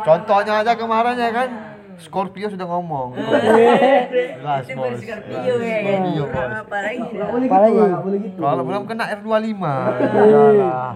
Contohnya 0.00 0.52
aja 0.60 0.72
kemarin 0.74 1.14
ya 1.14 1.30
kan, 1.30 1.50
Scorpio 1.96 2.48
sudah 2.48 2.64
ngomong. 2.64 3.12
Jelas 3.12 4.64
Itu 4.64 4.72
bos. 4.74 4.96
Scorpio 4.96 5.54
ya 5.58 5.78
kan. 5.78 6.00
Scorpio 6.00 6.24
bos. 6.24 6.48
gitu 7.04 7.20
Apalagi? 7.44 8.18
gitu. 8.24 8.40
Kalau 8.40 8.62
belum 8.64 8.82
kena 8.84 9.04
R25. 9.14 9.64
Iyalah. 10.00 10.90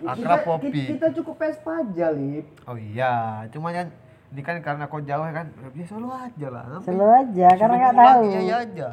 Akrab 0.00 0.16
Kita- 0.16 0.46
Popi. 0.48 0.82
Kita, 0.88 1.06
cukup 1.12 1.34
Vespa 1.36 1.72
aja, 1.78 2.06
Lip. 2.10 2.46
Oh 2.64 2.72
iya, 2.74 3.44
cuma 3.48 3.68
kan 3.68 3.92
ini 4.30 4.40
kan 4.40 4.56
karena 4.60 4.86
kau 4.86 5.02
jauh 5.02 5.26
ya 5.26 5.34
kan, 5.34 5.46
ya 5.74 5.84
selalu 5.84 6.08
aja 6.08 6.46
lah. 6.48 6.64
Selalu 6.80 7.04
aja 7.04 7.48
karena 7.52 7.74
nggak 7.76 7.96
tahu. 7.98 8.22
Iya 8.24 8.40
iya 8.40 8.56
aja. 8.62 8.90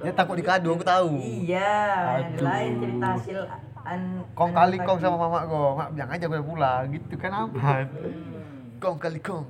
Dia 0.00 0.12
takut 0.12 0.36
dikado, 0.36 0.68
aku 0.70 0.80
tahu. 0.82 1.16
Iya, 1.16 1.74
lain 2.34 2.72
cerita 2.78 3.06
hasil 3.12 3.40
an 3.84 4.00
Kong 4.32 4.50
an- 4.50 4.56
kali 4.56 4.76
kong 4.78 4.96
pagi. 4.96 5.04
sama 5.04 5.16
mama 5.18 5.38
kong, 5.44 5.74
mak 5.74 5.88
bilang 5.92 6.10
aja 6.10 6.24
gue 6.24 6.42
pulang, 6.42 6.82
gitu 6.90 7.14
kan 7.16 7.32
aman. 7.34 7.86
Kong 8.76 8.98
kali 8.98 9.18
kong. 9.18 9.46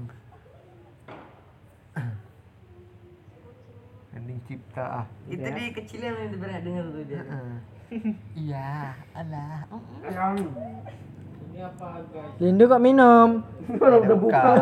Ending 4.15 4.41
cipta 4.45 4.85
ah. 5.03 5.05
Itu 5.25 5.45
dia 5.45 5.71
kecil 5.73 6.01
yang 6.01 6.17
udah 6.17 6.37
pernah 6.37 6.61
denger 6.61 6.85
tuh 6.89 7.05
dia. 7.05 7.23
Heeh. 7.23 7.57
Iya, 8.35 8.97
alah. 9.13 9.67
Lindu 12.37 12.67
kok 12.67 12.79
minum? 12.79 13.43
Kalau 13.71 13.99
udah 14.01 14.17
buka. 14.17 14.43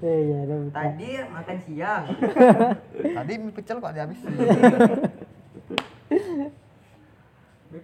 Iya, 0.00 0.16
iya, 0.16 0.36
udah. 0.48 0.72
Tadi 0.72 1.08
makan 1.28 1.56
siang. 1.60 2.08
Tadi 3.04 3.32
mie 3.36 3.52
pecel 3.52 3.76
kok 3.76 3.92
dihabisin. 3.92 4.32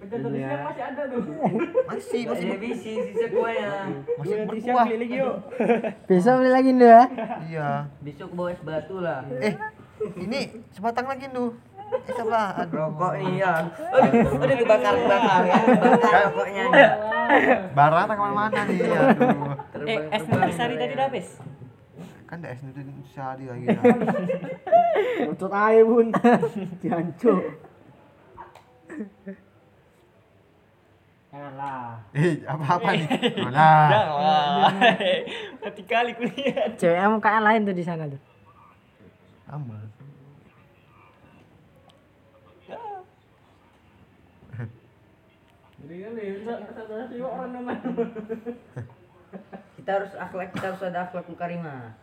Masih, 1.87 2.27
masih 2.27 2.27
Masih 2.27 2.59
bisi 2.59 2.93
sisa 3.07 3.27
kuahnya. 3.31 4.03
masih 4.19 4.35
berkuah. 4.51 4.87
Besok 6.11 6.35
beli 6.43 6.51
lagi 6.51 6.71
Lindu 6.75 6.91
ya? 6.91 7.03
Iya. 7.47 7.71
Besok 8.03 8.35
bawa 8.35 8.51
es 8.51 8.59
batu 8.67 8.99
lah. 8.99 9.23
Eh, 9.39 9.55
ini 10.19 10.59
sebatang 10.75 11.07
lagi 11.07 11.31
tuh. 11.31 11.55
Eh. 11.87 12.19
Aduh. 12.19 12.83
Rokok 12.83 13.15
nih 13.15 13.47
ya. 13.47 13.63
Aduh, 13.95 14.43
udah 14.43 14.57
kebakar-bakar 14.59 15.43
ya. 15.47 15.55
Bakar 15.79 16.35
rokoknya 16.35 16.63
nih. 16.67 16.89
Barang 17.71 18.11
ke 18.11 18.19
mana-mana 18.19 18.61
nih. 18.67 18.91
Aduh. 18.91 19.55
Eh, 19.87 19.99
es 20.11 20.23
nutrisari 20.27 20.75
tadi 20.83 20.93
udah 20.99 21.07
habis? 21.07 21.29
Kan 22.27 22.43
ada 22.43 22.51
es 22.51 22.61
sehari 23.15 23.47
lagi. 23.47 23.71
Ucut 25.31 25.55
aja, 25.55 25.81
Bun. 25.87 26.11
Jancuk. 26.83 27.43
Eh, 32.17 32.41
apa-apa 32.49 32.89
nih? 32.97 33.09
Nah, 33.57 33.89
Jangan. 33.93 34.73
Mati 35.61 35.83
kali 35.85 36.13
kuliah. 36.17 36.73
Ceweknya 36.81 37.09
mukanya 37.13 37.41
lain 37.45 37.69
tuh 37.69 37.77
di 37.77 37.85
sana 37.85 38.05
tuh. 38.09 38.21
sama. 39.47 39.79
Kita 49.77 49.91
harus 49.93 50.13
akhlak, 50.19 50.49
kita 50.57 50.67
harus 50.73 50.83
ada 50.83 50.99
akhlak 51.07 51.27
karimah. 51.37 51.95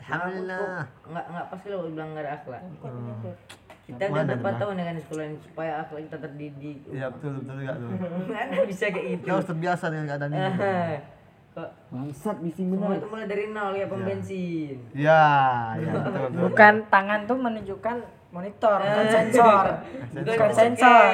Alhamdulillah. 0.00 0.86
Enggak 1.04 1.24
enggak 1.28 1.46
pas 1.50 1.60
kalau 1.60 1.90
bilang 1.90 2.08
enggak 2.14 2.24
ada 2.24 2.32
akhlak. 2.38 2.62
Kita 3.86 4.02
udah 4.04 4.18
tuh, 4.18 4.28
berapa 4.34 4.50
tahun 4.58 4.74
ya 4.74 4.84
kan 4.84 4.94
di 4.94 5.02
sekolah 5.02 5.24
ini 5.24 5.36
supaya 5.38 5.72
akhlak 5.78 6.00
kita 6.10 6.18
terdidik. 6.18 6.78
Iya 6.90 7.06
betul 7.08 7.30
betul 7.38 7.54
enggak 7.56 7.76
tuh. 7.78 7.90
Mana 8.34 8.56
bisa 8.66 8.84
kayak 8.90 9.06
gitu. 9.08 9.22
Kita 9.22 9.32
harus 9.32 9.48
terbiasa 9.48 9.84
dengan 9.88 10.06
keadaan 10.06 10.32
ini. 10.32 10.42
Eh, 10.42 10.96
Kok 11.56 11.70
Bangsat 11.88 12.36
bising 12.44 12.66
semua 12.68 12.84
bener. 12.84 12.98
itu 12.98 13.06
mulai 13.08 13.26
dari 13.26 13.44
nol 13.48 13.72
ya 13.72 13.86
pom 13.86 14.00
bensin. 14.02 14.76
Iya, 14.92 15.24
iya 15.78 15.88
betul 15.88 16.10
betul. 16.12 16.40
Bukan 16.44 16.74
tangan 16.86 17.20
tuh 17.24 17.38
menunjukkan 17.38 17.96
monitor, 18.28 18.76
bukan 18.76 19.06
sensor. 19.16 19.64
Bukan 20.12 20.50
sensor. 20.52 21.08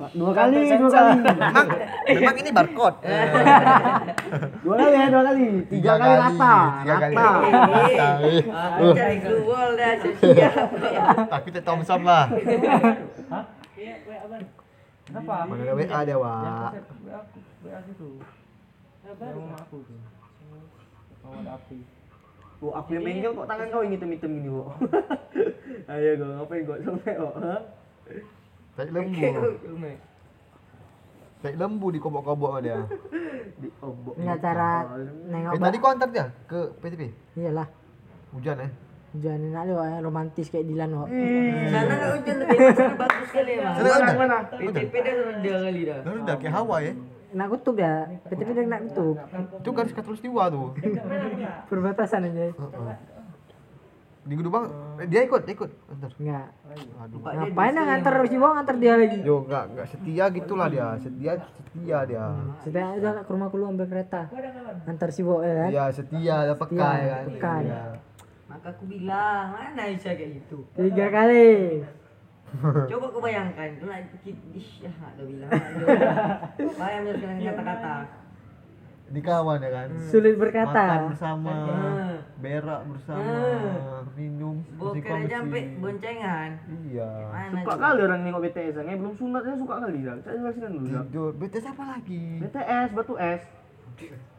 Dua 0.00 0.32
kali, 0.32 0.60
dua 0.80 0.88
kali. 0.88 1.12
Memang, 1.28 1.66
memang 2.08 2.36
ini 2.40 2.50
barcode. 2.56 2.96
Dua 4.64 4.74
kali 4.80 4.96
ya, 4.96 5.06
dua 5.12 5.22
kali. 5.28 5.44
Tiga 5.68 5.92
kali 6.00 6.14
rata. 6.16 6.56
Tiga 6.80 6.96
kali. 6.96 7.14
Rata. 7.20 8.08
Aku 8.80 8.84
cari 8.96 9.16
keluar 9.20 9.66
dah 9.76 9.92
siap. 10.00 10.68
Tapi 11.28 11.48
tetap 11.52 11.68
Thompson 11.68 12.00
lah. 12.00 12.32
Kenapa? 15.04 15.34
Mana 15.44 15.62
ada 15.68 15.74
WA 15.76 15.98
dia, 16.06 16.16
Wak. 16.16 16.70
Oh, 22.60 22.76
aku 22.76 22.92
yang 22.92 23.04
bengkel 23.08 23.32
kok 23.32 23.48
tangan 23.48 23.72
kau 23.72 23.80
yang 23.80 23.96
hitam-hitam 23.96 24.30
gini, 24.36 24.52
Bo. 24.52 24.68
Ayo, 25.92 26.10
kau 26.20 26.28
ngapain 26.28 26.68
kok 26.68 26.78
sampai, 26.84 27.12
Bo? 27.16 27.30
Hah? 28.80 28.86
Tai 28.88 28.92
lembu. 28.96 29.28
Tai 31.40 31.54
lembu 31.56 31.86
di 31.92 31.98
kobok-kobok 32.00 32.52
dia. 32.64 32.76
Di 33.60 33.68
obok. 33.84 34.14
Enggak 34.16 34.38
cara 34.40 34.68
nengok. 35.28 35.52
Eh 35.56 35.60
tadi 35.60 35.76
kau 35.76 35.90
antar 35.92 36.08
dia 36.08 36.26
ke 36.48 36.60
PTP? 36.80 37.02
Iyalah. 37.36 37.68
Hujan 38.32 38.56
eh. 38.64 38.70
Jangan 39.10 39.42
enak 39.42 39.62
lu 39.66 39.74
eh, 39.82 39.98
romantis 40.06 40.46
kayak 40.48 40.70
Dilan 40.70 40.88
kok. 40.94 41.08
Sana 41.10 41.92
enggak 41.92 42.10
hujan 42.14 42.34
tapi 42.40 42.56
sana 42.56 42.94
bagus 42.94 43.26
sekali 43.28 43.52
emang. 43.58 43.74
Sana 43.74 43.88
hujan? 43.90 44.16
Mana? 44.16 44.36
PTP 44.48 44.94
dah 45.02 45.14
rendah 45.28 45.56
kali 45.60 45.82
dah. 45.84 45.98
Lalu 46.06 46.18
udah 46.24 46.36
kayak 46.38 46.54
Hawa 46.54 46.76
ya. 46.80 46.92
Nak 47.30 47.46
kutub 47.52 47.76
ya. 47.78 47.92
PTP 48.30 48.48
udah 48.54 48.64
nak 48.70 48.80
kutub. 48.88 49.14
Itu 49.60 49.70
garis 49.74 49.92
katulistiwa 49.92 50.42
tuh. 50.48 50.66
Perbatasan 51.68 52.20
aja. 52.30 52.54
Heeh. 52.54 52.96
Di 54.30 54.38
Gedubang 54.38 54.70
eh, 55.02 55.10
dia 55.10 55.26
ikut, 55.26 55.42
dia 55.42 55.58
ikut. 55.58 55.70
Antar. 55.90 56.10
Enggak. 56.22 56.46
Aduh. 57.02 57.18
Ngapain 57.18 57.74
yang 57.74 57.86
nganter 57.90 58.14
si 58.30 58.36
Bang 58.38 58.52
nganter 58.54 58.76
dia 58.78 58.94
lagi? 58.94 59.18
Yo 59.26 59.42
enggak 59.42 59.64
enggak 59.74 59.86
setia 59.90 60.24
gitulah 60.30 60.66
dia. 60.70 60.86
Setia 61.02 61.32
setia 61.58 61.98
dia. 62.06 62.26
Sudah 62.62 62.86
udah 62.94 63.12
ke 63.26 63.30
rumah 63.34 63.50
lu 63.50 63.66
ambil 63.66 63.90
kereta. 63.90 64.30
Antar 64.86 65.10
si 65.10 65.26
Bo 65.26 65.42
ya 65.42 65.66
kan? 65.66 65.70
Iya, 65.74 65.84
setia, 65.90 66.34
ada 66.46 66.54
peka 66.54 66.78
Setia, 66.78 67.02
ya 67.02 67.10
kan. 67.10 67.26
peka. 67.26 67.54
Iya. 67.58 67.82
Maka 68.46 68.68
aku 68.70 68.84
bilang, 68.86 69.46
mana 69.50 69.82
bisa 69.90 70.10
kayak 70.14 70.30
gitu. 70.38 70.62
Tiga 70.78 71.06
kali. 71.10 71.50
Coba 72.90 73.06
kau 73.10 73.22
bayangkan, 73.22 73.78
ish, 74.54 74.82
ya 74.82 74.90
enggak 74.94 75.10
ada 75.10 75.22
bilang. 75.26 75.50
Bayang 76.78 77.02
dengan 77.18 77.36
kata-kata. 77.50 77.94
Di 79.10 79.20
kawan 79.20 79.58
ya 79.58 79.70
kan. 79.70 79.88
Sulit 80.06 80.34
Makan 80.34 80.40
berkata. 80.40 80.84
bersama, 81.10 81.50
Hmm. 81.50 82.14
berak 82.38 82.80
bersama, 82.86 83.26
Hmm. 83.26 84.06
minum 84.14 84.56
Boker 84.72 85.02
aja 85.18 85.36
sampai 85.36 85.62
boncengan. 85.76 86.50
Iya. 86.86 87.10
Mana 87.26 87.58
Suka 87.58 87.74
coba? 87.74 87.82
kali 87.84 88.00
orang 88.00 88.20
nengok 88.22 88.42
BTS, 88.44 88.74
yang 88.78 88.98
belum 88.98 89.14
sunat 89.14 89.42
saya 89.42 89.56
suka 89.58 89.74
kali 89.76 89.98
dah. 90.00 90.14
Saya 90.22 90.34
jelasin 90.38 90.62
dulu 90.70 90.86
dah. 90.86 91.02
Tidur. 91.04 91.30
BTS 91.36 91.66
apa 91.68 91.84
lagi? 91.88 92.22
BTS 92.38 92.88
batu 92.92 93.14
es. 93.18 93.42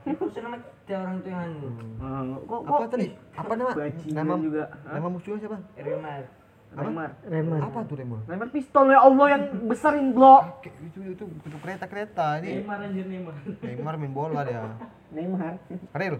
Itu 0.02 0.24
nama 0.34 0.58
kita 0.58 0.96
orang 0.98 1.16
tuh 1.20 1.30
yang 1.30 1.42
anu. 1.46 1.68
Ah, 2.00 2.22
kok 2.42 2.60
kok 2.64 2.74
Apa 2.74 2.86
tadi? 2.90 3.08
Apa 3.36 3.54
nama? 3.54 3.72
Nama 4.10 4.34
juga. 4.40 4.64
Nama 4.84 5.08
musuhnya 5.08 5.38
siapa? 5.38 5.58
Remal. 5.78 6.22
Neymar. 6.72 7.10
Reman. 7.28 7.60
Apa 7.68 7.80
tuh 7.84 7.96
Remo? 8.00 8.18
Neymar 8.32 8.48
pistol 8.48 8.96
ya 8.96 9.04
Allah 9.04 9.28
yang 9.36 9.44
besarin 9.68 10.16
blok. 10.16 10.64
Kayak 10.64 10.76
Itu 10.88 11.00
itu 11.04 11.24
itu 11.28 11.58
kereta-kereta 11.60 12.40
ini. 12.40 12.64
Neymar 12.64 12.80
anjir 12.88 13.06
Neymar. 13.12 13.36
Neymar 13.60 13.94
main 14.00 14.14
bola 14.16 14.42
dia. 14.48 14.64
Neymar. 15.16 15.60
Real. 15.92 16.16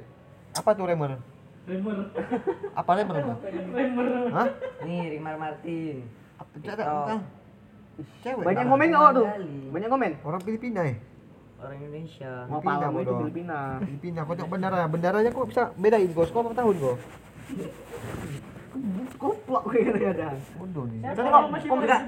Apa 0.52 0.70
tuh 0.76 0.84
Neymar? 0.92 1.24
Neymar. 1.72 1.98
Apa 2.76 2.92
Neymar? 3.00 3.16
Hah? 4.36 4.48
Nih, 4.84 5.02
Rimar 5.16 5.36
Martin. 5.40 6.04
Apa 6.36 6.52
bukan? 6.52 7.20
Cewek. 8.20 8.44
Banyak 8.44 8.66
komen 8.68 8.88
nggak 8.92 9.12
tuh? 9.16 9.28
Banyak 9.72 9.90
komen. 9.92 10.12
Orang 10.28 10.42
Filipina 10.44 10.82
ya? 10.84 10.96
Orang 11.62 11.78
Indonesia. 11.78 12.32
Mau 12.50 12.60
Filipina, 12.60 12.88
itu. 13.00 13.14
Filipina. 13.24 13.60
Filipina, 13.86 14.20
kau 14.26 14.34
tengok 14.34 14.52
bendera. 14.52 14.84
Benderanya 14.90 15.30
kok 15.32 15.48
bisa 15.48 15.64
bedain 15.78 16.10
kau? 16.12 16.26
Sekolah 16.26 16.44
berapa 16.50 16.58
tahun 16.60 16.76
kau? 16.82 16.96
Koplok 19.20 19.64
gue 19.68 19.84
kadang-kadang. 19.84 20.38
Bodoh 20.56 20.84
nih. 20.88 21.00
Oh, 21.04 21.78
enggak. 21.78 22.02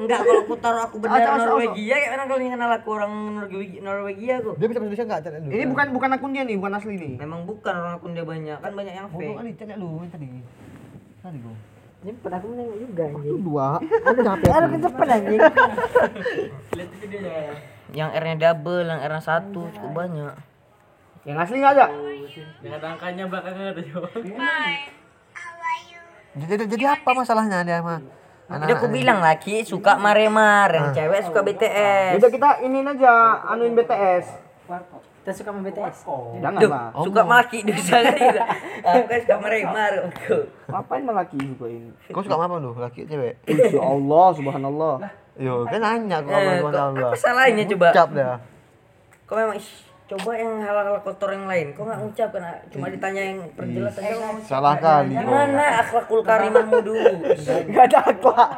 Enggak 0.00 0.18
kalau 0.24 0.40
aku 0.42 0.54
taruh 0.56 0.82
aku 0.88 0.96
bendera 0.96 1.36
Norwegia 1.36 1.94
kayak 1.94 2.10
mana 2.16 2.22
kalau 2.24 2.40
kenal 2.40 2.70
aku 2.72 2.88
orang 2.96 3.12
Norwegia, 3.36 3.78
Norwegia 3.84 4.32
aku. 4.40 4.50
Dia 4.56 4.66
bisa 4.66 4.78
bahasa 4.80 4.88
Indonesia 4.88 5.06
enggak? 5.06 5.20
Cek 5.20 5.32
dulu. 5.44 5.52
Ini 5.52 5.64
bukan 5.68 5.86
bukan 5.92 6.08
akun 6.16 6.30
dia 6.32 6.42
nih, 6.48 6.56
bukan 6.56 6.72
asli 6.74 6.94
nih. 6.96 7.12
Memang 7.20 7.40
bukan 7.44 7.74
orang 7.76 7.94
akun 8.00 8.12
dia 8.16 8.24
banyak, 8.24 8.58
kan 8.58 8.72
banyak 8.72 8.94
yang 8.96 9.06
Bodoh 9.12 9.20
fake. 9.20 9.38
kali, 9.38 9.50
cek 9.54 9.76
dulu 9.76 9.96
yang 10.00 10.10
tadi. 10.10 10.26
Tadi 11.20 11.38
kau. 11.44 11.56
Jemput 12.00 12.32
aku 12.32 12.46
nengok 12.56 12.76
juga 12.80 13.04
Itu 13.04 13.18
anjing. 13.20 13.42
dua. 13.44 13.66
Ada 14.08 14.20
capek. 14.24 14.50
Aduh 14.56 14.68
kecepet 14.72 15.08
anjing. 15.12 15.40
Lihat 16.80 16.90
videonya. 16.96 17.52
Yang 17.92 18.10
R-nya 18.16 18.36
double, 18.40 18.84
yang 18.88 19.00
R-nya 19.04 19.20
satu 19.20 19.60
cukup 19.68 19.92
banyak. 19.92 20.32
Yang 21.28 21.36
asli 21.44 21.56
nggak 21.60 21.74
ada? 21.76 21.86
Dengan 22.64 22.80
angkanya 22.96 23.24
belakangnya 23.28 23.76
ada 23.76 23.82
coba. 23.84 24.08
Jadi, 26.32 26.62
jadi 26.68 26.84
apa 26.92 27.10
masalahnya 27.10 27.62
dia 27.62 27.80
mah? 27.80 27.98
Udah 28.46 28.66
aku 28.72 28.86
bilang 28.86 29.18
laki 29.18 29.62
suka 29.62 29.94
Maremar, 29.94 30.70
yang 30.70 30.90
cewek 30.90 31.22
suka 31.22 31.40
BTS. 31.40 32.18
Udah 32.18 32.28
kita 32.28 32.48
iniin 32.60 32.86
aja, 32.88 33.14
anuin 33.46 33.74
BTS. 33.74 34.26
Kita 35.20 35.30
suka 35.36 35.50
main 35.52 35.62
BTS. 35.64 35.96
Jangan 36.40 36.58
Duh, 36.58 36.70
lah. 36.70 36.88
suka 36.96 37.22
maki 37.22 37.62
dosa 37.62 38.00
kan 38.00 38.14
dia. 38.16 38.42
Aku 38.80 39.04
kan 39.04 39.18
suka 39.20 39.36
meremar. 39.38 39.92
Ngapain 40.66 41.02
melaki 41.04 41.36
juga 41.36 41.66
ini? 41.68 41.90
Kau 42.08 42.24
suka 42.24 42.40
apa 42.40 42.56
lu? 42.56 42.72
Laki 42.72 43.04
cewek? 43.04 43.34
Ya 43.46 43.82
Allah, 43.84 44.26
subhanallah. 44.32 44.94
Yo, 45.36 45.62
kan 45.64 45.78
nanya 45.78 46.18
kok 46.20 46.32
Eh, 46.32 46.40
sama 46.40 46.58
kok- 46.64 46.80
Allah. 46.80 47.06
apa 47.06 47.16
salahnya 47.16 47.64
coba? 47.66 47.88
Ucap 47.90 48.08
dah. 48.10 48.36
Kau 49.24 49.34
memang 49.36 49.56
ih, 49.56 49.68
coba 50.10 50.32
yang 50.34 50.58
hal-hal 50.58 50.98
kotor 51.06 51.30
yang 51.30 51.46
lain. 51.46 51.70
Kau 51.78 51.86
nggak 51.86 52.00
ngucap 52.02 52.28
kan? 52.34 52.42
Cuma 52.66 52.90
ditanya 52.90 53.22
yang 53.22 53.38
perjelas 53.54 53.94
aja. 53.94 54.14
kau. 54.18 54.34
Salah 54.42 54.74
kali. 54.82 55.14
Gimana 55.14 55.64
akhlakul 55.86 56.20
karimahmu 56.26 56.78
dulu? 56.82 57.14
Gak 57.70 57.84
ada 57.94 57.98
akhlak. 58.10 58.50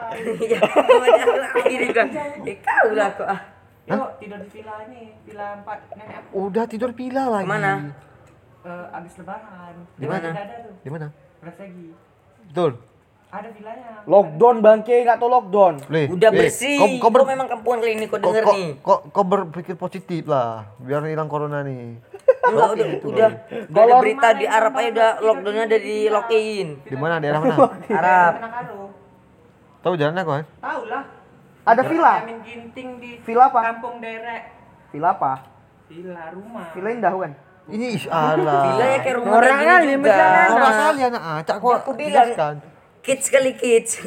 Ya, 0.48 0.60
kau 0.64 1.02
ada 1.04 1.20
akhlak 1.20 1.54
ini 1.68 1.88
kan. 1.92 2.08
Eh, 2.48 2.56
kau 2.64 2.88
lah 2.96 3.10
kok. 3.12 3.28
ah. 3.28 3.40
Yuk 3.82 4.14
tidur 4.22 4.38
di 4.38 4.48
villa 4.54 4.74
ini, 4.86 5.10
villa 5.26 5.58
empat 5.58 5.78
nenek 5.98 6.16
aku. 6.22 6.48
Udah 6.48 6.64
tidur 6.70 6.90
pila 6.94 7.24
lagi. 7.28 7.44
Ke 7.44 7.50
mana? 7.50 7.72
Eh, 8.62 8.96
abis 8.96 9.12
lebaran. 9.18 9.74
Di 9.98 10.06
mana? 10.06 10.28
Di 10.80 10.88
mana? 10.88 11.06
Bersegi. 11.42 11.86
Betul. 12.48 12.91
Ada 13.32 13.48
villanya. 13.48 14.04
Lockdown 14.04 14.56
bangke, 14.60 14.92
nggak 14.92 15.16
tahu 15.16 15.30
lockdown. 15.32 15.74
Le, 15.88 16.04
Udah 16.12 16.30
bersih. 16.30 16.76
Kau, 16.76 16.88
kau, 17.00 17.10
ber, 17.10 17.24
Kau 17.24 17.30
memang 17.32 17.48
kampungan 17.48 17.78
kali 17.80 17.92
ini 17.96 18.04
kau 18.04 18.20
denger 18.20 18.44
kau, 18.44 18.52
nih. 18.52 18.70
kau, 18.84 18.98
kau 19.08 19.24
berpikir 19.24 19.74
positif 19.74 20.28
lah. 20.28 20.68
Biar 20.76 21.00
hilang 21.02 21.32
corona 21.32 21.64
nih. 21.64 21.96
Enggak 22.44 22.68
udah 22.76 22.86
udah. 23.02 23.30
Udah 23.72 23.82
ada 23.82 23.94
berita 24.04 24.28
di 24.36 24.44
Arab 24.44 24.72
aja 24.76 24.88
udah 24.92 25.10
lockdownnya 25.24 25.64
udah 25.64 25.80
di 25.80 25.96
lockin. 26.12 26.66
Di 26.84 26.92
mana? 26.92 27.14
Daerah 27.24 27.40
mana? 27.40 27.56
Arab. 27.88 28.32
Tahu 29.80 29.94
jalannya 29.96 30.22
kau 30.22 30.34
kan? 30.36 30.44
Tahu 30.60 30.82
lah. 30.92 31.04
Ada 31.62 31.82
villa. 31.88 32.12
Amin 32.20 32.38
ginting 32.44 32.88
di 33.00 33.10
Villa 33.24 33.48
apa? 33.48 33.60
kampung 33.64 33.96
derek. 33.96 34.42
Villa 34.92 35.16
apa? 35.16 35.32
Villa 35.88 36.28
rumah. 36.36 36.68
Villa 36.76 36.90
indah 36.92 37.12
kan? 37.16 37.32
Ini 37.64 37.86
ish 37.96 38.10
Allah. 38.12 38.60
Bila 38.68 38.84
ya 38.84 38.98
kayak 39.00 39.16
rumah 39.16 39.32
Orang 39.38 39.56
kayak 39.56 39.70
kali, 39.72 39.84
gini 39.86 39.94
misalnya. 39.96 40.42
juga. 40.42 40.52
Orang 40.52 40.76
kali 40.76 41.00
anak 41.00 41.22
acak 41.40 41.56
kok 41.56 41.72
Aku 41.80 41.92
bilang. 41.96 42.28
Kids 43.02 43.34
kali 43.34 43.58
kids. 43.58 43.98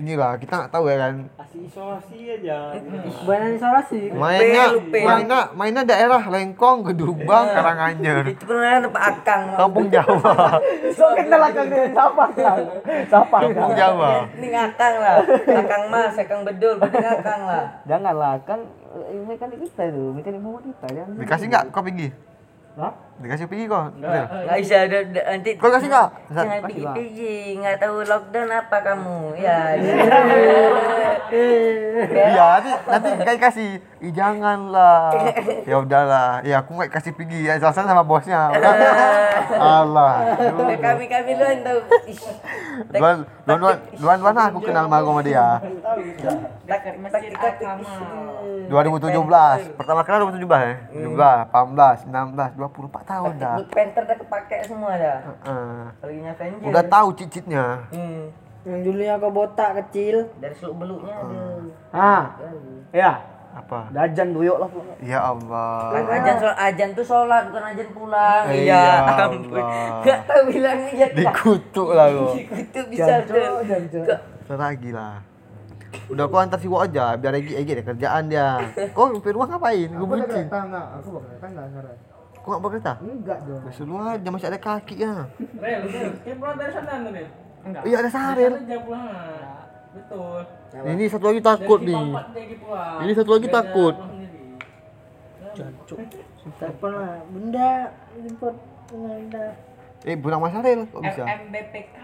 Inilah 0.00 0.40
kita 0.40 0.56
nggak 0.56 0.72
tahu 0.72 0.88
ya 0.88 0.96
kan. 0.96 1.28
Kasih 1.36 1.68
isolasi 1.68 2.16
aja. 2.32 2.80
Badan 3.28 3.60
isolasi. 3.60 4.00
Mainnya, 4.16 4.72
mainnya, 4.88 5.40
mainnya 5.52 5.82
daerah 5.84 6.16
Lengkong, 6.24 6.80
Gedubang, 6.88 7.44
Karanganyar, 7.52 8.24
Itu 8.24 8.48
pernah 8.48 8.80
tempat 8.80 9.02
akang. 9.04 9.42
Kampung 9.52 9.92
Jawa, 9.92 10.56
So 10.96 11.12
kenal 11.12 11.44
akang 11.44 11.68
dengan 11.68 11.92
siapa 11.92 12.24
kan? 12.32 12.60
Siapa 13.04 13.36
Kampung 13.36 13.76
Jawa. 13.76 14.08
Ini 14.32 14.46
ngakang 14.48 14.94
lah. 14.96 15.16
Akang 15.44 15.82
mas, 15.92 16.16
akang 16.16 16.40
bedul, 16.48 16.80
berarti 16.80 16.98
ngakang 17.04 17.40
lah. 17.44 17.64
Janganlah 17.84 18.40
kan 18.48 18.64
ini 19.12 19.28
mekanik 19.28 19.60
kita 19.60 19.92
itu, 19.92 20.04
mekanik 20.16 20.40
mama 20.40 20.64
kita 20.64 20.86
jangan. 20.96 21.20
Dikasih 21.20 21.46
nggak 21.52 21.64
kau 21.68 21.84
pergi? 21.84 22.08
Hah? 22.78 22.94
Dikasih 23.18 23.50
pergi 23.50 23.64
kau? 23.66 23.90
Betul. 23.90 24.06
Nggak 24.06 24.58
bisa 24.62 24.76
ada 24.86 24.98
nanti. 25.02 25.50
Kau 25.58 25.66
kasih 25.68 25.88
nggak? 25.90 26.08
Jangan 26.30 26.46
Kasih 26.46 26.62
pergi 26.62 26.80
lah. 26.80 26.94
pergi, 26.94 27.36
nggak 27.58 27.76
tahu 27.76 27.96
lockdown 28.06 28.50
apa 28.54 28.76
kamu. 28.80 29.18
Ya. 29.34 29.58
Iya, 31.32 32.44
nanti 32.58 32.70
nanti 32.88 33.08
kayak 33.24 33.40
kasih. 33.50 33.70
Ih 33.98 34.12
janganlah. 34.14 35.10
Ya 35.66 35.76
udahlah. 35.82 36.40
Ya 36.46 36.62
aku 36.62 36.78
nggak 36.78 36.90
kasih 36.94 37.12
pergi. 37.12 37.50
Ya 37.50 37.58
alasan 37.58 37.84
sama 37.84 38.06
bosnya. 38.06 38.48
Udah. 38.54 38.72
Allah. 39.58 40.38
Udah 40.38 40.78
kami 40.78 41.04
kami 41.10 41.30
lu 41.34 41.46
tahu. 41.66 41.80
Luan 42.94 43.16
luan 43.44 43.58
luan 43.58 43.76
luan 43.98 44.18
luan 44.22 44.36
aku 44.38 44.58
kenal 44.62 44.86
sama 44.86 45.02
sama 45.02 45.20
dia. 45.26 45.58
Al-Kamal. 47.38 48.28
2017. 48.68 49.74
Pertama 49.74 50.00
kali 50.04 50.16
2017 50.38 50.60
ya. 50.62 50.74
17, 50.94 51.48
18, 51.50 52.06
16, 52.06 52.54
24 52.54 53.10
tahun 53.10 53.32
dah. 53.40 53.56
Teknik 53.58 53.68
penter 53.74 54.02
udah 54.04 54.16
kepake 54.22 54.56
semua 54.68 54.92
dah. 54.94 55.18
Heeh. 55.26 56.62
Udah 56.68 56.84
tahu 56.86 57.08
cicitnya. 57.18 57.88
Hmm. 57.90 58.30
Yang 58.68 58.80
dulunya 58.84 59.14
kau 59.16 59.32
botak 59.32 59.70
kecil. 59.80 60.28
Dari 60.36 60.54
seluk 60.60 60.76
beluknya 60.84 61.14
ada. 61.16 61.38
Ah, 61.88 62.24
ya. 62.92 63.12
Apa? 63.48 63.90
Dajan 63.90 64.36
duyuk 64.36 64.60
lah 64.60 64.68
pokoknya. 64.68 64.94
Ya 65.02 65.18
Allah. 65.24 65.90
Kan 65.90 66.04
ajan 66.06 66.36
sholat, 66.36 66.56
ajan 66.62 66.88
tuh 66.94 67.06
sholat 67.08 67.42
bukan 67.48 67.64
ajan 67.64 67.88
pulang. 67.96 68.44
Iya. 68.52 68.82
ya 68.84 69.14
ampun. 69.24 69.62
Allah. 69.64 70.02
Gak 70.04 70.20
tahu 70.28 70.42
bilangnya 70.52 70.92
ya. 70.94 71.06
Dikutuk 71.16 71.88
lah 71.96 72.06
gua. 72.12 72.32
Itu 72.38 72.80
bisa 72.92 73.12
tuh. 73.24 74.54
Lagi 74.54 74.90
lah. 74.92 75.24
Udah 76.12 76.24
kau 76.28 76.38
antar 76.38 76.60
si 76.60 76.68
Wak 76.68 76.92
aja 76.92 77.16
biar 77.16 77.40
Egi 77.40 77.56
Egi 77.56 77.72
ada 77.72 77.84
kerjaan 77.88 78.22
dia. 78.28 78.48
Kau 78.92 79.08
di 79.16 79.32
rumah 79.32 79.48
ngapain? 79.56 79.88
Gue 79.88 80.06
bucin. 80.06 80.46
enggak, 80.46 80.86
aku 81.00 81.08
bakal 81.16 81.28
kereta 81.32 81.46
enggak 81.48 81.66
sekarang. 81.72 81.96
Kau 82.38 82.48
nggak 82.56 82.62
berkereta? 82.64 82.92
Enggak 83.04 83.38
dong. 83.44 83.62
Lu 83.88 83.94
aja 84.00 84.28
masih 84.32 84.48
ada 84.48 84.58
kaki 84.60 84.94
ya. 85.04 85.12
Rel, 85.60 85.80
Rel. 85.88 86.10
Kayak 86.24 86.36
pulang 86.40 86.56
dari 86.56 86.72
sana 86.72 86.92
Rel. 87.12 87.28
Enggak. 87.64 87.82
Iya 87.84 87.96
ada 87.98 88.10
saril. 88.10 88.52
Betul. 89.88 90.40
Ini 90.68 91.04
satu 91.08 91.24
lagi 91.26 91.40
takut 91.40 91.80
nih. 91.80 91.96
Ini 93.02 93.12
satu 93.14 93.30
lagi 93.34 93.48
Beda 93.48 93.56
takut. 93.58 93.94
sendiri. 93.96 94.38
Telepon 96.58 96.92
lah. 96.94 97.18
Bunda, 97.28 97.70
jemput 98.14 98.54
bunda. 98.88 99.46
Eh 100.06 100.14
pulang 100.14 100.38
Mas 100.38 100.54
Saril 100.54 100.86
kok 100.86 101.02
bisa? 101.02 101.22
FMBPK. 101.26 101.98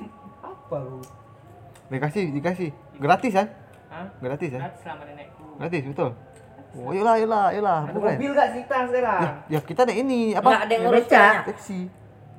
Apa 0.46 0.76
lu? 0.78 1.02
Dikasih 1.90 2.30
dikasih 2.30 2.68
gratis 2.96 3.32
kan? 3.34 3.46
Hah? 3.90 4.06
Gratis 4.22 4.50
ya? 4.50 4.60
Gratis 4.62 4.80
sama 4.80 5.02
nenekku. 5.04 5.44
Gratis 5.58 5.82
betul. 5.84 6.10
Oh 6.74 6.90
iyalah 6.90 7.14
iyalah 7.18 7.46
iyalah. 7.50 7.80
Ada 7.86 7.98
mobil 7.98 8.30
gak 8.32 8.48
kita 8.54 8.76
sekarang? 8.90 9.20
Ya, 9.20 9.30
ya 9.46 9.60
kita 9.62 9.80
nih 9.86 9.96
ini 10.02 10.18
Nggak 10.34 10.42
apa? 10.42 10.50
ada 10.62 10.72
yang 10.72 10.82
ngurus 10.86 11.06
villanya. 11.06 11.42
Taksi. 11.46 11.80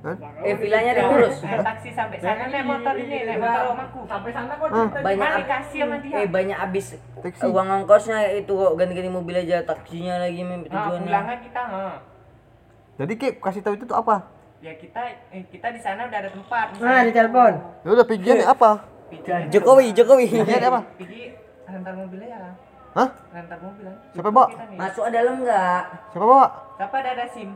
Kan? 0.06 0.22
Eh 0.40 0.54
villanya 0.54 0.90
ada 0.94 1.02
yang 1.02 1.10
ngurus. 1.12 1.36
Eh, 1.42 1.58
taksi 1.58 1.90
sampai 1.90 2.18
sana 2.22 2.46
naik 2.46 2.62
motor 2.64 2.94
ini, 2.94 3.18
naik 3.26 3.42
motor 3.42 3.64
omaku. 3.74 4.00
Sampai 4.06 4.30
sana 4.30 4.54
kok 4.54 4.70
cerita 4.70 4.98
Banyak 5.02 5.30
dikasih 5.42 5.80
sama 5.82 5.96
dia. 5.98 6.16
Eh 6.16 6.28
banyak 6.30 6.58
abis 6.62 6.86
Taksi. 7.18 7.42
uang 7.44 7.68
ongkosnya 7.74 8.18
itu 8.32 8.54
kok 8.54 8.74
ganti-ganti 8.76 9.10
mobil 9.10 9.36
aja 9.36 9.66
taksinya 9.66 10.22
lagi 10.22 10.46
mem 10.46 10.62
Nah, 10.62 10.70
tujuannya. 10.70 11.10
pulangnya 11.10 11.38
kita, 11.42 11.62
ha. 11.66 11.86
Jadi 12.96 13.14
Kek 13.18 13.34
kasih 13.42 13.60
tahu 13.60 13.74
itu 13.76 13.86
tuh 13.86 13.98
apa? 13.98 14.30
Ya 14.62 14.78
kita 14.78 15.02
eh, 15.30 15.42
kita 15.50 15.68
di 15.74 15.82
sana 15.82 16.06
udah 16.06 16.20
ada 16.22 16.30
tempat. 16.30 16.68
Nah, 16.78 17.02
di 17.02 17.12
telepon. 17.12 17.54
Ya 17.82 17.90
udah 17.92 18.06
pijian 18.06 18.38
apa? 18.46 18.70
Pijian. 19.10 19.42
Jokowi, 19.50 19.90
Jokowi. 19.92 20.26
Pijian 20.30 20.64
apa? 20.64 20.80
Pergi 20.96 21.34
rentar 21.66 21.94
mobilnya 21.94 22.30
ya. 22.30 22.40
Hah? 22.94 23.10
Rentar 23.32 23.58
mobil. 23.60 23.90
Siapa 24.14 24.30
bawa? 24.30 24.48
Nih. 24.48 24.78
Masuk 24.78 25.06
dalam 25.10 25.36
enggak? 25.42 25.82
Siapa 26.10 26.26
bawa? 26.26 26.48
Siapa 26.78 26.96
ada 26.96 27.10
ada 27.12 27.26
SIM? 27.28 27.50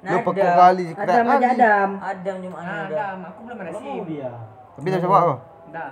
Lu 0.00 0.16
pekok 0.18 0.32
Ada. 0.34 0.56
kali 0.56 0.86
Ada 0.86 0.96
keren 0.96 1.14
sama 1.18 1.30
kali. 1.30 1.44
Adam. 1.46 1.88
Adam 2.00 2.34
cuma 2.40 2.56
Nah, 2.56 2.64
ada. 2.64 2.84
ada, 2.88 3.26
aku 3.26 3.40
belum 3.42 3.58
ada 3.58 3.70
SIM. 3.70 4.02
Tapi 4.72 4.86
dari 4.88 5.00
siapa 5.00 5.16
kau? 5.18 5.36
Dah. 5.70 5.90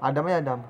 Adam 0.00 0.24
ya 0.24 0.36
Adam. 0.38 0.60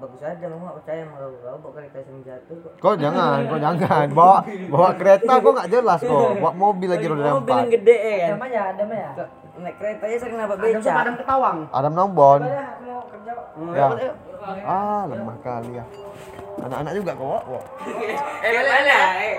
Bagus 0.00 0.22
aja, 0.22 0.44
aku 0.46 0.56
nggak 0.56 0.76
percaya 0.78 1.00
sama 1.02 1.14
kau. 1.14 1.28
Kau 1.36 1.56
bawa 1.60 1.72
kereta 1.74 1.96
yang 2.00 2.20
jatuh 2.22 2.56
kok. 2.56 2.72
Kau 2.78 2.94
jangan, 2.94 3.38
kau 3.44 3.58
jangan. 3.58 4.06
Bawa 4.10 4.36
bawa 4.70 4.90
kereta 4.94 5.32
kau 5.36 5.52
nggak 5.52 5.68
jelas 5.68 6.00
kok. 6.00 6.30
Bawa 6.36 6.52
mobil 6.54 6.88
lagi 6.88 7.04
roda 7.04 7.20
Mobil 7.20 7.28
yang 7.28 7.40
empat. 7.60 7.74
gede 7.74 7.96
ya 7.98 8.16
kan. 8.16 8.28
Adam 8.30 8.40
aja, 8.40 8.60
Adam 8.66 8.88
ya. 8.88 9.10
Naik 9.60 9.76
kereta 9.76 10.02
aja 10.06 10.16
sering 10.16 10.36
nabrak 10.36 10.56
Ada 10.56 10.66
beca. 10.72 10.92
padang 10.94 11.16
ketawang. 11.18 11.58
Adam 11.68 11.92
Nombon. 11.92 12.40
Mau. 13.52 13.74
Ya. 13.74 13.86
Ah, 14.64 15.04
lemah 15.04 15.36
kali 15.42 15.72
ya. 15.74 15.84
Anak-anak 16.60 16.92
juga 16.94 17.12
kok. 17.12 17.42
Eh, 18.40 18.50
mana? 18.56 18.98
Eh, 19.18 19.32